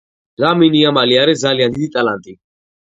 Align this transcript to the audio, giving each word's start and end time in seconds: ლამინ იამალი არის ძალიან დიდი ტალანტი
ლამინ 0.43 0.79
იამალი 0.79 1.21
არის 1.27 1.47
ძალიან 1.47 1.77
დიდი 1.79 1.95
ტალანტი 1.99 2.37